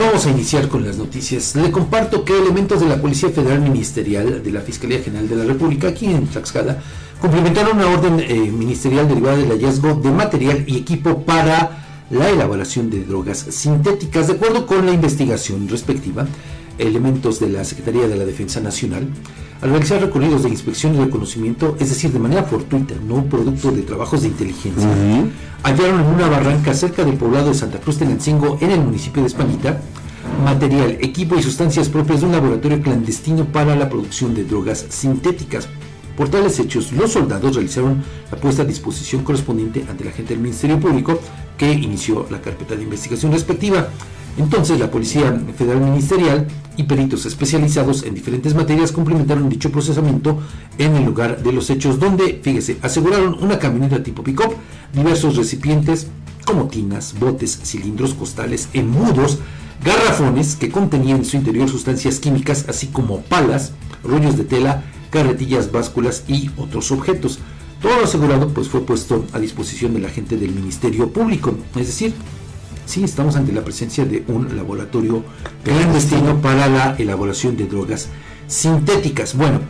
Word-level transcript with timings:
Vamos 0.00 0.24
a 0.24 0.30
iniciar 0.30 0.66
con 0.68 0.82
las 0.82 0.96
noticias. 0.96 1.54
Le 1.56 1.70
comparto 1.70 2.24
que 2.24 2.32
elementos 2.32 2.80
de 2.80 2.88
la 2.88 3.02
Policía 3.02 3.28
Federal 3.28 3.60
Ministerial 3.60 4.42
de 4.42 4.50
la 4.50 4.62
Fiscalía 4.62 5.02
General 5.02 5.28
de 5.28 5.36
la 5.36 5.44
República 5.44 5.88
aquí 5.88 6.06
en 6.06 6.26
Tlaxcala 6.26 6.78
cumplimentaron 7.20 7.76
una 7.76 7.86
orden 7.86 8.18
eh, 8.18 8.50
ministerial 8.50 9.06
derivada 9.06 9.36
del 9.36 9.50
hallazgo 9.50 9.92
de 9.96 10.10
material 10.10 10.64
y 10.66 10.78
equipo 10.78 11.22
para 11.22 12.06
la 12.08 12.30
elaboración 12.30 12.88
de 12.88 13.04
drogas 13.04 13.40
sintéticas. 13.50 14.28
De 14.28 14.32
acuerdo 14.32 14.66
con 14.66 14.86
la 14.86 14.92
investigación 14.92 15.68
respectiva, 15.68 16.26
elementos 16.78 17.38
de 17.38 17.50
la 17.50 17.62
Secretaría 17.66 18.08
de 18.08 18.16
la 18.16 18.24
Defensa 18.24 18.58
Nacional, 18.60 19.06
al 19.62 19.70
realizar 19.70 20.00
recorridos 20.00 20.42
de 20.42 20.48
inspección 20.48 20.94
y 20.94 20.98
reconocimiento, 20.98 21.76
es 21.78 21.90
decir, 21.90 22.10
de 22.12 22.18
manera 22.18 22.44
fortuita, 22.44 22.94
no 23.06 23.24
producto 23.24 23.70
de 23.70 23.82
trabajos 23.82 24.22
de 24.22 24.28
inteligencia, 24.28 24.88
hallaron 25.62 26.00
en 26.00 26.06
una 26.06 26.28
barranca 26.28 26.72
cerca 26.72 27.04
del 27.04 27.16
poblado 27.16 27.48
de 27.48 27.54
Santa 27.54 27.78
Cruz 27.78 27.98
de 27.98 28.06
Lancingo, 28.06 28.56
en 28.60 28.70
el 28.70 28.80
municipio 28.80 29.20
de 29.20 29.28
Españita, 29.28 29.80
material, 30.44 30.96
equipo 31.00 31.36
y 31.36 31.42
sustancias 31.42 31.88
propias 31.88 32.20
de 32.20 32.26
un 32.26 32.32
laboratorio 32.32 32.80
clandestino 32.80 33.44
para 33.44 33.76
la 33.76 33.90
producción 33.90 34.34
de 34.34 34.44
drogas 34.44 34.86
sintéticas. 34.88 35.68
Por 36.16 36.28
tales 36.28 36.58
hechos, 36.58 36.92
los 36.92 37.12
soldados 37.12 37.54
realizaron 37.54 38.02
la 38.30 38.38
puesta 38.38 38.62
a 38.62 38.64
disposición 38.64 39.24
correspondiente 39.24 39.84
ante 39.88 40.04
la 40.04 40.10
gente 40.10 40.34
del 40.34 40.42
Ministerio 40.42 40.80
Público 40.80 41.20
que 41.56 41.72
inició 41.72 42.26
la 42.30 42.40
carpeta 42.40 42.74
de 42.74 42.82
investigación 42.82 43.32
respectiva. 43.32 43.88
Entonces, 44.38 44.78
la 44.78 44.90
Policía 44.90 45.38
Federal 45.56 45.82
Ministerial 45.82 46.46
y 46.76 46.84
peritos 46.84 47.26
especializados 47.26 48.04
en 48.04 48.14
diferentes 48.14 48.54
materias 48.54 48.92
complementaron 48.92 49.48
dicho 49.48 49.70
procesamiento 49.70 50.38
en 50.78 50.96
el 50.96 51.04
lugar 51.04 51.42
de 51.42 51.52
los 51.52 51.68
hechos, 51.68 51.98
donde, 51.98 52.40
fíjese, 52.42 52.78
aseguraron 52.82 53.42
una 53.42 53.58
camioneta 53.58 54.02
tipo 54.02 54.22
pick-up, 54.22 54.54
diversos 54.92 55.36
recipientes 55.36 56.06
como 56.44 56.68
tinas, 56.68 57.14
botes, 57.18 57.60
cilindros, 57.64 58.14
costales, 58.14 58.68
embudos, 58.72 59.38
garrafones 59.84 60.56
que 60.56 60.70
contenían 60.70 61.18
en 61.18 61.24
su 61.24 61.36
interior 61.36 61.68
sustancias 61.68 62.18
químicas, 62.18 62.66
así 62.68 62.88
como 62.88 63.20
palas, 63.20 63.72
rollos 64.02 64.36
de 64.36 64.44
tela, 64.44 64.84
carretillas, 65.10 65.70
básculas 65.70 66.24
y 66.28 66.50
otros 66.56 66.90
objetos. 66.92 67.38
Todo 67.80 67.96
lo 67.96 68.04
asegurado 68.04 68.48
pues 68.48 68.68
fue 68.68 68.82
puesto 68.82 69.24
a 69.32 69.38
disposición 69.38 69.94
de 69.94 70.00
la 70.00 70.10
gente 70.10 70.36
del 70.36 70.52
Ministerio 70.52 71.12
Público, 71.12 71.54
es 71.76 71.86
decir, 71.86 72.14
sí 72.86 73.04
estamos 73.04 73.36
ante 73.36 73.52
la 73.52 73.62
presencia 73.62 74.04
de 74.04 74.24
un 74.28 74.56
laboratorio 74.56 75.24
clandestino 75.62 76.40
para 76.40 76.68
la 76.68 76.96
elaboración 76.98 77.56
de 77.56 77.66
drogas 77.66 78.08
sintéticas. 78.46 79.36
Bueno, 79.36 79.60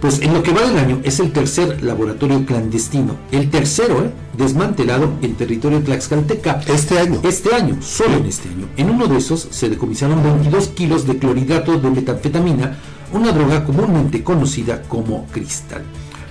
pues 0.00 0.20
en 0.20 0.34
lo 0.34 0.42
que 0.42 0.52
va 0.52 0.60
del 0.66 0.76
año 0.76 1.00
es 1.02 1.18
el 1.18 1.32
tercer 1.32 1.82
laboratorio 1.82 2.44
clandestino, 2.44 3.16
el 3.32 3.48
tercero 3.48 4.04
¿eh? 4.04 4.10
desmantelado 4.36 5.10
en 5.22 5.34
territorio 5.34 5.82
tlaxcalteca. 5.82 6.60
Este 6.66 6.98
año. 6.98 7.20
Este 7.22 7.54
año, 7.54 7.80
solo 7.80 8.18
en 8.18 8.26
este 8.26 8.50
año. 8.50 8.68
En 8.76 8.90
uno 8.90 9.06
de 9.06 9.16
esos 9.16 9.48
se 9.50 9.70
decomisaron 9.70 10.22
22 10.22 10.68
kilos 10.68 11.06
de 11.06 11.16
clorhidrato 11.16 11.78
de 11.78 11.90
metanfetamina, 11.90 12.76
una 13.14 13.32
droga 13.32 13.64
comúnmente 13.64 14.22
conocida 14.22 14.82
como 14.82 15.26
cristal. 15.28 15.82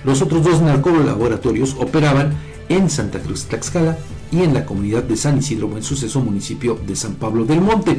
Los 0.04 0.22
otros 0.22 0.44
dos 0.44 0.62
narcolaboratorios 0.62 1.74
operaban 1.80 2.32
en 2.68 2.88
Santa 2.88 3.18
Cruz 3.18 3.46
Tlaxcala 3.46 3.98
y 4.34 4.42
en 4.42 4.54
la 4.54 4.66
comunidad 4.66 5.04
de 5.04 5.16
San 5.16 5.38
Isidro 5.38 5.68
Buen 5.68 5.82
Suceso, 5.82 6.20
municipio 6.20 6.78
de 6.86 6.96
San 6.96 7.14
Pablo 7.14 7.44
del 7.44 7.60
Monte. 7.60 7.96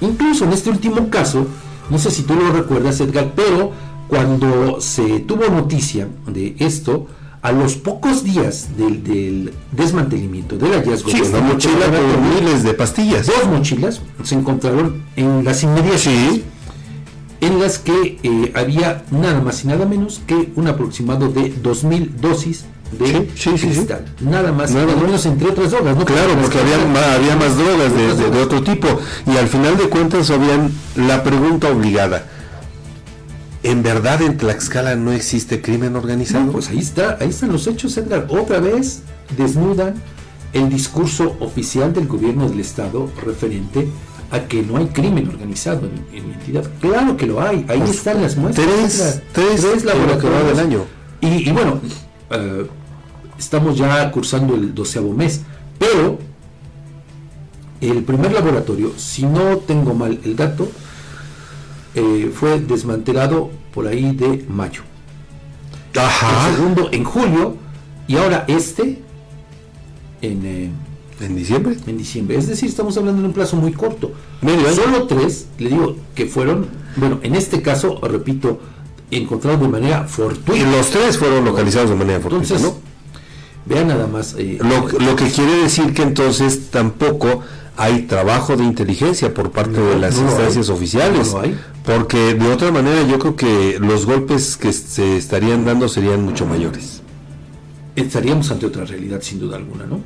Incluso 0.00 0.44
en 0.44 0.52
este 0.52 0.70
último 0.70 1.08
caso, 1.08 1.46
no 1.90 1.98
sé 1.98 2.10
si 2.10 2.22
tú 2.22 2.34
lo 2.34 2.52
recuerdas 2.52 3.00
Edgar, 3.00 3.32
pero 3.36 3.70
cuando 4.08 4.80
se 4.80 5.20
tuvo 5.20 5.48
noticia 5.48 6.08
de 6.26 6.56
esto, 6.58 7.06
a 7.42 7.52
los 7.52 7.76
pocos 7.76 8.24
días 8.24 8.70
del, 8.76 9.52
desmantelamiento 9.70 10.58
del 10.58 10.72
hallazgo 10.72 11.10
sí, 11.10 11.20
de 11.20 11.28
una 11.28 11.40
mochila 11.40 11.86
con 11.86 12.34
miles 12.34 12.64
de 12.64 12.74
pastillas. 12.74 13.26
Dos 13.26 13.46
mochilas 13.48 14.02
se 14.24 14.34
encontraron 14.34 15.04
en 15.14 15.44
las 15.44 15.62
inmediaciones. 15.62 16.40
En 17.40 17.60
las 17.60 17.78
que 17.78 18.18
eh, 18.22 18.52
había 18.56 19.04
nada 19.10 19.40
más 19.42 19.62
y 19.62 19.68
nada 19.68 19.84
menos 19.86 20.22
que 20.26 20.50
un 20.56 20.66
aproximado 20.66 21.28
de 21.28 21.54
2.000 21.54 22.14
dosis 22.14 22.64
de 22.92 23.28
cristal. 23.34 24.04
Nada 24.20 24.52
más, 24.52 24.70
nada 24.70 24.94
menos 24.94 25.24
entre 25.26 25.48
otras 25.48 25.70
drogas. 25.70 25.96
¿no? 25.96 26.04
Claro, 26.04 26.34
porque 26.40 26.58
había, 26.58 27.14
había 27.14 27.36
más 27.36 27.56
drogas 27.56 27.92
de, 27.94 28.30
de, 28.30 28.42
otro 28.42 28.62
tipo. 28.62 28.86
Y 29.26 29.36
al 29.36 29.48
final 29.48 29.76
de 29.76 29.88
cuentas 29.88 30.30
habían 30.30 30.70
la 30.94 31.22
pregunta 31.22 31.68
obligada 31.68 32.26
¿En 33.66 33.82
verdad 33.82 34.22
en 34.22 34.36
Tlaxcala 34.36 34.94
no 34.94 35.10
existe 35.10 35.60
crimen 35.60 35.96
organizado? 35.96 36.44
No, 36.44 36.52
pues 36.52 36.68
ahí 36.68 36.78
está, 36.78 37.18
ahí 37.20 37.30
están 37.30 37.50
los 37.50 37.66
hechos, 37.66 37.96
Edgar. 37.96 38.28
Otra 38.30 38.60
vez 38.60 39.02
desnudan 39.36 39.94
el 40.52 40.68
discurso 40.68 41.36
oficial 41.40 41.92
del 41.92 42.06
gobierno 42.06 42.48
del 42.48 42.60
estado 42.60 43.10
referente 43.24 43.88
a 44.30 44.42
que 44.42 44.62
no 44.62 44.76
hay 44.76 44.86
crimen 44.86 45.28
organizado 45.28 45.88
en, 46.12 46.28
mi 46.28 46.34
entidad. 46.34 46.64
Claro 46.80 47.16
que 47.16 47.26
lo 47.26 47.40
hay, 47.42 47.66
ahí 47.68 47.80
pues, 47.80 47.96
están 47.96 48.22
las 48.22 48.36
muestras. 48.36 48.68
Tres, 48.68 49.22
tres, 49.32 49.60
tres 49.60 49.84
laboratorios 49.84 50.46
del 50.46 50.60
año. 50.60 50.84
Y, 51.20 51.48
y 51.48 51.50
bueno, 51.50 51.80
uh, 52.30 52.66
estamos 53.38 53.76
ya 53.76 54.10
cursando 54.10 54.54
el 54.54 54.74
doceavo 54.74 55.12
mes, 55.12 55.42
pero 55.78 56.18
el 57.80 58.02
primer 58.04 58.32
laboratorio, 58.32 58.92
si 58.96 59.26
no 59.26 59.58
tengo 59.58 59.94
mal 59.94 60.18
el 60.24 60.36
dato, 60.36 60.68
eh, 61.94 62.30
fue 62.34 62.60
desmantelado 62.60 63.50
por 63.72 63.86
ahí 63.86 64.14
de 64.14 64.44
mayo. 64.48 64.82
Ajá. 65.94 66.48
El 66.48 66.56
segundo 66.56 66.88
en 66.92 67.04
julio 67.04 67.56
y 68.06 68.16
ahora 68.16 68.44
este 68.48 69.02
en, 70.22 70.46
eh, 70.46 70.70
en 71.20 71.36
diciembre. 71.36 71.76
En 71.86 71.98
diciembre. 71.98 72.36
Es 72.36 72.46
decir, 72.46 72.68
estamos 72.68 72.96
hablando 72.96 73.22
de 73.22 73.28
un 73.28 73.34
plazo 73.34 73.56
muy 73.56 73.72
corto. 73.72 74.12
Solo 74.74 75.06
tres, 75.06 75.48
le 75.58 75.70
digo, 75.70 75.96
que 76.14 76.26
fueron, 76.26 76.66
bueno, 76.96 77.18
en 77.22 77.34
este 77.34 77.62
caso, 77.62 77.98
repito, 78.02 78.60
encontrados 79.10 79.60
de 79.60 79.68
manera 79.68 80.04
fortuita. 80.04 80.56
Y 80.56 80.70
los 80.70 80.90
tres 80.90 81.18
fueron 81.18 81.44
localizados 81.44 81.90
de 81.90 81.96
manera 81.96 82.20
fortuita, 82.20 82.54
entonces, 82.54 82.80
Vean 83.66 83.88
nada 83.88 84.06
más. 84.06 84.36
Eh, 84.38 84.58
lo, 84.60 84.86
lo 85.00 85.16
que 85.16 85.26
quiere 85.26 85.56
decir 85.62 85.92
que 85.92 86.02
entonces 86.02 86.70
tampoco 86.70 87.42
hay 87.76 88.02
trabajo 88.02 88.56
de 88.56 88.64
inteligencia 88.64 89.34
por 89.34 89.50
parte 89.50 89.80
de 89.80 89.98
las 89.98 90.18
instancias 90.18 90.68
oficiales. 90.68 91.34
Porque 91.84 92.34
de 92.34 92.52
otra 92.52 92.72
manera 92.72 93.02
yo 93.02 93.18
creo 93.18 93.36
que 93.36 93.78
los 93.80 94.06
golpes 94.06 94.56
que 94.56 94.72
se 94.72 95.16
estarían 95.16 95.64
dando 95.64 95.88
serían 95.88 96.24
mucho 96.24 96.46
mayores. 96.46 97.02
Estaríamos 97.94 98.50
ante 98.50 98.66
otra 98.66 98.84
realidad 98.84 99.20
sin 99.22 99.38
duda 99.38 99.56
alguna, 99.56 99.86
¿no? 99.86 100.00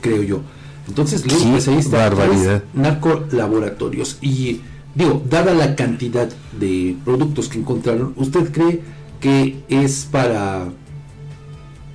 Creo 0.00 0.22
yo. 0.22 0.40
Entonces, 0.88 1.22
pues 1.22 1.68
ahí 1.68 1.78
está 1.78 1.98
barbaridad. 2.08 2.62
narcolaboratorios. 2.72 4.18
Y 4.22 4.62
digo, 4.94 5.22
dada 5.28 5.54
la 5.54 5.76
cantidad 5.76 6.28
de 6.58 6.96
productos 7.04 7.48
que 7.48 7.58
encontraron, 7.58 8.14
¿usted 8.16 8.52
cree 8.52 8.82
que 9.20 9.62
es 9.68 10.06
para 10.10 10.68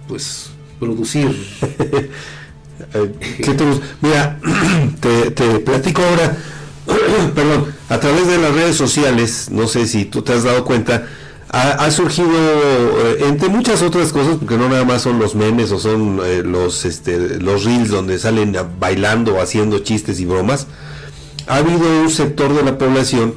pues 0.08 0.50
producir 0.80 1.36
¿Qué 3.38 3.54
te 3.54 3.66
Mira, 4.02 4.40
te, 5.00 5.60
platico 5.60 6.02
ahora, 6.02 6.38
perdón, 7.36 7.74
a 7.90 8.00
través 8.00 8.28
de 8.28 8.38
las 8.38 8.54
redes 8.54 8.76
sociales, 8.76 9.50
no 9.52 9.68
sé 9.68 9.88
si 9.88 10.06
tú 10.06 10.22
te 10.22 10.34
has 10.34 10.44
dado 10.44 10.66
cuenta, 10.66 11.08
ha, 11.50 11.92
surgido, 11.92 12.32
eh, 12.32 13.26
entre 13.28 13.48
muchas 13.48 13.84
otras 13.84 14.12
cosas, 14.12 14.38
porque 14.38 14.58
no 14.58 14.70
nada 14.70 14.86
más 14.86 15.04
son 15.04 15.20
los 15.20 15.36
memes 15.36 15.72
o 15.72 15.80
son 15.80 16.20
eh, 16.24 16.42
los, 16.44 16.84
este, 16.84 17.40
los 17.40 17.64
reels 17.64 17.90
donde 17.90 18.18
salen 18.18 18.56
bailando, 18.80 19.40
haciendo 19.40 19.80
chistes 19.80 20.20
y 20.20 20.26
bromas, 20.26 20.66
ha 21.48 21.58
habido 21.58 22.02
un 22.02 22.10
sector 22.10 22.54
de 22.54 22.64
la 22.64 22.78
población 22.78 23.34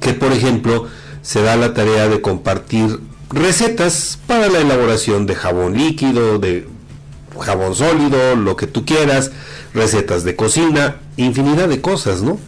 que, 0.00 0.12
por 0.12 0.32
ejemplo, 0.32 0.86
se 1.22 1.42
da 1.42 1.56
la 1.56 1.74
tarea 1.74 2.08
de 2.08 2.20
compartir 2.20 3.00
recetas 3.30 4.18
para 4.26 4.48
la 4.48 4.60
elaboración 4.60 5.26
de 5.26 5.34
jabón 5.34 5.76
líquido, 5.76 6.38
de 6.38 6.68
jabón 7.40 7.74
sólido, 7.74 8.36
lo 8.36 8.56
que 8.56 8.66
tú 8.66 8.84
quieras, 8.84 9.32
recetas 9.74 10.24
de 10.24 10.36
cocina, 10.36 10.96
infinidad 11.16 11.68
de 11.68 11.80
cosas, 11.80 12.22
¿no? 12.22 12.38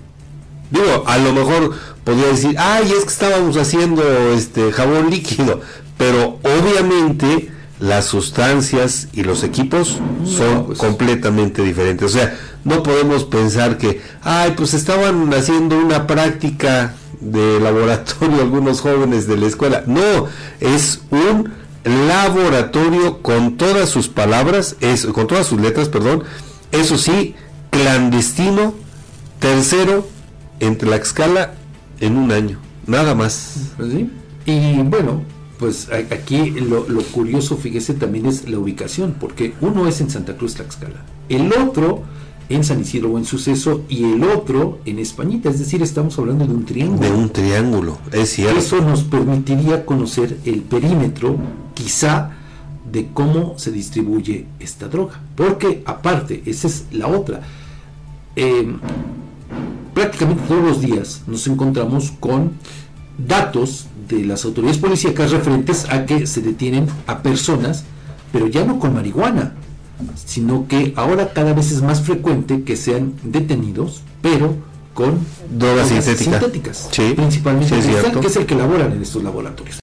Digo, 0.71 1.05
a 1.07 1.19
lo 1.19 1.33
mejor 1.33 1.75
podría 2.05 2.29
decir, 2.29 2.55
ay, 2.59 2.93
es 2.97 3.05
que 3.05 3.11
estábamos 3.11 3.57
haciendo 3.57 4.03
este 4.33 4.71
jabón 4.73 5.11
líquido, 5.11 5.61
pero 5.97 6.39
obviamente 6.43 7.51
las 7.81 8.07
sustancias 8.07 9.09
y 9.13 9.23
los 9.23 9.45
equipos 9.45 9.99
son 10.25 10.67
pues. 10.67 10.79
completamente 10.79 11.63
diferentes. 11.63 12.07
O 12.07 12.19
sea, 12.19 12.37
no 12.69 12.83
podemos 12.83 13.25
pensar 13.25 13.79
que, 13.79 14.01
ay, 14.23 14.53
pues 14.57 14.75
estaban 14.75 15.33
haciendo 15.33 15.79
una 15.79 16.07
práctica 16.07 16.95
de 17.21 17.59
laboratorio 17.61 18.37
algunos 18.41 18.81
jóvenes 18.81 19.27
de 19.27 19.37
la 19.37 19.47
escuela. 19.47 19.85
No, 19.87 20.27
es 20.61 21.01
un 21.11 21.51
laboratorio 21.85 23.23
con 23.23 23.57
todas 23.57 23.89
sus 23.89 24.09
palabras, 24.09 24.77
es, 24.81 25.07
con 25.07 25.27
todas 25.27 25.47
sus 25.47 25.61
letras, 25.61 25.89
perdón, 25.89 26.25
eso 26.71 26.99
sí, 26.99 27.35
clandestino, 27.71 28.75
tercero 29.39 30.07
entre 30.61 30.91
la 30.91 30.97
escala 30.97 31.55
en 32.01 32.19
un 32.19 32.33
año, 32.33 32.59
nada 32.87 33.15
más. 33.15 33.73
Pues 33.77 33.95
y 34.45 34.83
bueno, 34.83 35.23
pues 35.59 35.89
aquí 35.91 36.51
lo, 36.51 36.85
curioso, 37.13 37.57
fíjese, 37.57 37.95
también 37.95 38.27
es 38.27 38.49
la 38.49 38.59
ubicación, 38.59 39.17
porque 39.19 39.55
uno 39.61 39.89
es 39.89 40.01
en 40.01 40.11
Santa 40.11 40.37
Cruz, 40.37 40.55
Tlaxcala, 40.55 41.05
el 41.29 41.53
otro 41.53 42.05
en 42.49 42.65
San 42.65 42.81
Isidro 42.81 43.11
o 43.11 43.19
en 43.19 43.25
Suceso 43.25 43.85
y 43.89 44.05
el 44.05 44.25
otro 44.25 44.79
en 44.85 44.99
Españita, 44.99 45.51
es 45.51 45.59
decir, 45.59 45.83
estamos 45.83 46.19
hablando 46.19 46.47
de 46.47 46.55
un 46.55 46.65
triángulo. 46.65 47.01
De 47.01 47.13
un 47.13 47.31
triángulo, 47.31 47.99
es 48.13 48.31
cierto. 48.31 48.59
Eso 48.59 48.81
nos 48.81 49.05
permitiría 49.05 49.85
conocer 49.85 50.39
el 50.45 50.63
perímetro, 50.63 51.37
quizá, 51.75 52.33
de 52.91 53.09
cómo 53.13 53.59
se 53.59 53.71
distribuye 53.71 54.47
esta 54.61 54.89
droga. 54.89 55.21
Porque 55.37 55.83
aparte, 55.85 56.43
esa 56.47 56.69
es 56.69 56.87
la 56.91 57.09
otra. 57.09 57.43
Eh, 58.35 58.75
prácticamente 59.93 60.45
todos 60.49 60.63
los 60.63 60.81
días 60.81 61.23
nos 61.27 61.47
encontramos 61.47 62.13
con 62.19 62.53
datos 63.19 63.89
de 64.09 64.25
las 64.25 64.45
autoridades 64.45 64.79
policíacas 64.79 65.33
referentes 65.33 65.87
a 65.91 66.07
que 66.07 66.27
se 66.27 66.41
detienen 66.41 66.87
a 67.07 67.23
personas, 67.23 67.85
pero 68.33 68.47
ya 68.47 68.65
no 68.65 68.79
con 68.79 68.95
marihuana, 68.95 69.55
sino 70.25 70.67
que 70.69 70.93
ahora 70.97 71.33
cada 71.33 71.53
vez 71.53 71.71
es 71.73 71.83
más 71.83 72.01
frecuente 72.01 72.63
que 72.63 72.77
sean 72.77 73.15
detenidos, 73.23 74.03
pero 74.23 74.55
con 74.95 75.19
drogas 75.49 75.89
sintéticas, 75.89 76.89
principalmente 77.15 77.83
sí, 77.83 77.89
que 78.21 78.27
es 78.27 78.37
el 78.37 78.47
que 78.47 78.55
elaboran 78.55 78.93
en 78.93 79.03
estos 79.03 79.23
laboratorios. 79.23 79.77